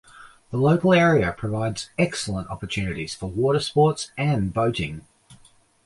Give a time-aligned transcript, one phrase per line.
[0.49, 5.05] The local area provides excellent opportunities for watersports and boating.